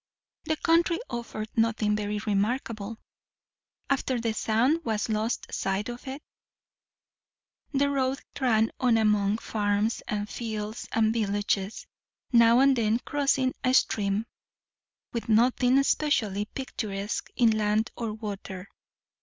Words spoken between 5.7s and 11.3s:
of, the road ran on among farms and fields and